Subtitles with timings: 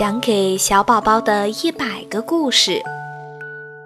[0.00, 2.82] 讲给小宝宝的一百个故事，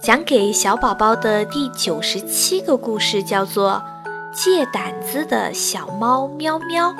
[0.00, 3.72] 讲给小宝宝的第九十七个故事叫做
[4.32, 6.90] 《借胆子的小猫喵喵》。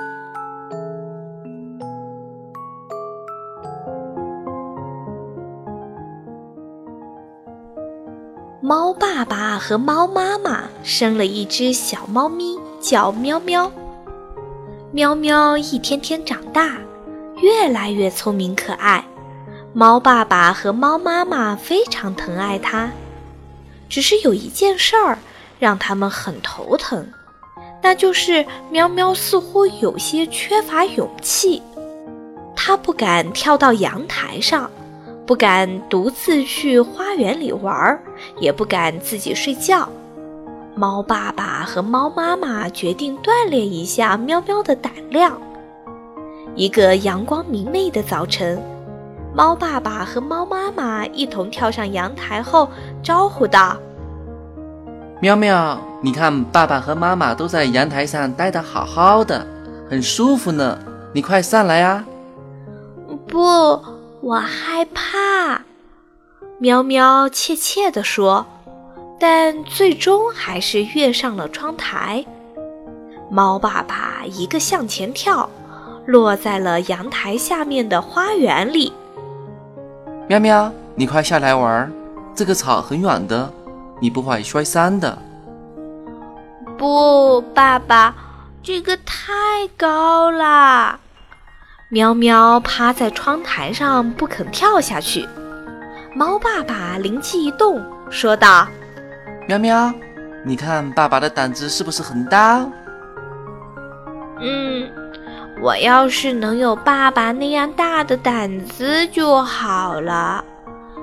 [8.61, 13.73] 猫爸爸和猫妈妈生了一只小猫咪，叫喵喵。
[14.93, 16.77] 喵喵一天天长大。
[17.41, 19.05] 越来越聪明可爱，
[19.73, 22.91] 猫爸爸和猫妈妈非常疼爱它。
[23.89, 25.19] 只是有一件事儿
[25.59, 27.07] 让他们很头疼，
[27.83, 31.63] 那就是喵喵似乎有些缺乏勇气。
[32.57, 34.69] 它不敢跳到阳台上，
[35.25, 37.99] 不敢独自去花园里玩，
[38.41, 39.89] 也不敢自己睡觉。
[40.75, 45.41] 猫爸爸和猫妈妈决定锻炼一下喵喵的胆量。
[46.59, 48.61] 一个阳光明媚的早晨，
[49.33, 52.69] 猫爸爸和猫妈妈一同跳上阳台后，
[53.01, 53.77] 招呼道
[55.23, 59.47] ：“喵喵，你看，爸爸和妈妈都在阳台上待得好好的，
[59.89, 60.77] 很舒服呢。
[61.15, 62.05] 你快上来啊
[63.29, 63.39] ！”“不，
[64.21, 65.63] 我害怕。”
[66.59, 68.45] 喵喵怯怯地说，
[69.21, 72.27] 但最终还是跃上了窗台。
[73.31, 75.49] 猫爸爸一个向前跳。
[76.09, 78.91] 落在了阳台下面的花园里。
[80.27, 81.93] 喵喵，你快下来玩，
[82.35, 83.53] 这个草很软的，
[84.01, 85.19] 你不会摔伤的。
[86.79, 88.15] 不，爸爸，
[88.63, 90.99] 这个太高了。
[91.91, 95.29] 喵喵趴在窗台上不肯跳下去。
[96.15, 98.67] 猫爸爸灵机一动，说道
[99.47, 99.93] ：“喵喵，
[100.43, 102.67] 你看爸爸的胆子是不是很大？”
[104.41, 104.91] 嗯。
[105.61, 110.45] 我要是能有爸爸那样大的胆子就好了，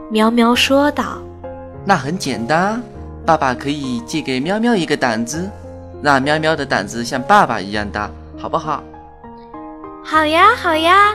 [0.10, 1.18] 喵喵说道。
[1.84, 2.82] 那很简单，
[3.26, 5.50] 爸爸可以借给喵喵一个胆子，
[6.02, 8.82] 让喵喵的胆子像爸爸一样大，好不好？
[10.04, 11.14] 好呀，好呀！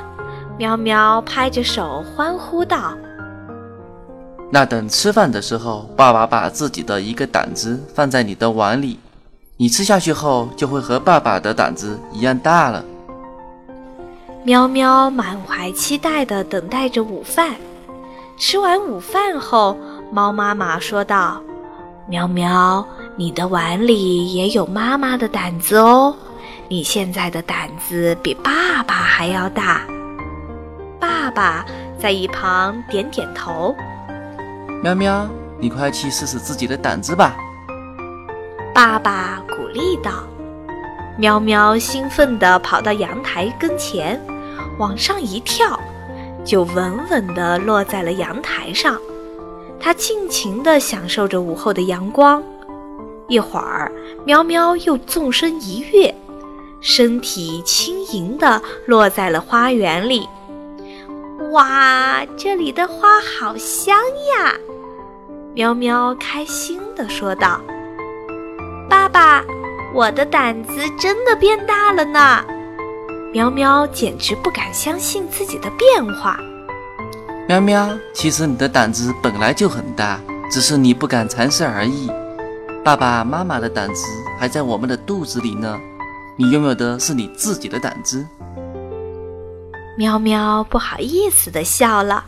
[0.58, 2.94] 喵喵拍着手欢呼道。
[4.52, 9.00] 那等吃饭的时候，爸爸把自己的一个胆子放在你的碗里，
[9.56, 12.84] 你吃下去后就会和爸爸的胆子一样大了。
[14.42, 17.54] 喵喵满怀期待地等待着午饭。
[18.38, 19.76] 吃完午饭后，
[20.10, 21.42] 猫妈妈说道
[22.08, 22.86] ：“喵喵，
[23.16, 26.16] 你的碗里也有妈妈的胆子哦。
[26.68, 29.82] 你现在的胆子比爸爸还要大。”
[30.98, 31.64] 爸爸
[31.98, 33.76] 在一旁点点头。
[34.82, 37.36] 喵喵，你快去试试自己的胆子吧。
[38.74, 40.12] 爸爸鼓励道。
[41.20, 44.18] 喵喵兴奋地跑到阳台跟前。
[44.78, 45.78] 往上一跳，
[46.42, 48.96] 就稳稳地落在了阳台上。
[49.78, 52.42] 它尽情地享受着午后的阳光。
[53.28, 53.92] 一会儿，
[54.24, 56.14] 喵喵又纵身一跃，
[56.80, 60.26] 身体轻盈地落在了花园里。
[61.50, 63.94] 哇，这里的花好香
[64.38, 64.54] 呀！
[65.52, 67.60] 喵喵开心地说道
[68.88, 69.44] ：“爸爸，
[69.92, 72.44] 我的胆子真的变大了呢。”
[73.32, 76.38] 喵喵简直不敢相信自己的变化。
[77.46, 82.10] 喵喵，其实你的胆子本来就很大，只是你不敢尝试而已。
[82.84, 84.06] 爸爸妈妈的胆子
[84.38, 85.78] 还在我们的肚子里呢，
[86.36, 88.26] 你拥有的是你自己的胆子。
[89.98, 92.24] 喵喵不好意思的笑了。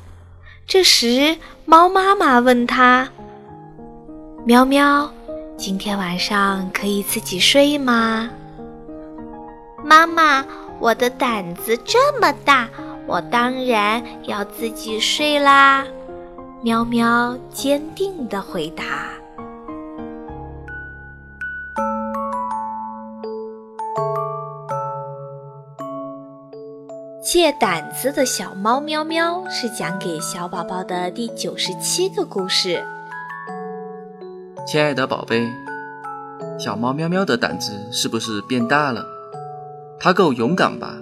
[0.66, 3.08] 这时，猫妈妈问他
[4.46, 5.10] ：“喵喵，
[5.62, 8.28] 今天晚上可以自己睡吗？”
[9.84, 10.44] 妈妈。
[10.80, 12.68] 我的胆子这么大，
[13.06, 15.86] 我当然要自己睡啦！
[16.60, 18.82] 喵喵坚定地回答。
[27.22, 32.84] 借胆子的小猫喵喵是讲给小宝宝的第九十七个故事。
[34.64, 35.52] 亲爱的宝贝，
[36.56, 39.04] 小猫喵喵的胆子是不是变大了？
[39.98, 40.94] 它够勇敢吧？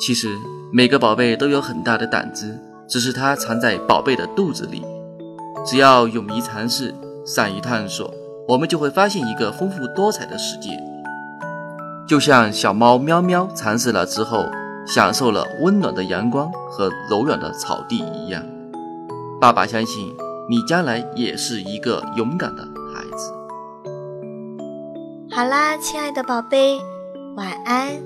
[0.00, 0.34] 其实
[0.72, 4.82] 每个宝贝都有很大的胆子，只是它藏在宝贝的肚子里。
[5.66, 6.94] 只要勇于尝试，
[7.26, 8.10] 善于探索，
[8.48, 10.70] 我们就会发现一个丰富多彩的世界。
[12.08, 14.46] 就像小猫喵喵尝试了之后，
[14.86, 18.42] 享受了温暖的阳光和柔软的草地一样。
[19.38, 20.12] 爸爸相信
[20.48, 22.66] 你将来也是一个勇敢的。
[25.40, 26.78] 好啦，亲爱的宝贝。
[27.34, 27.98] 晚安。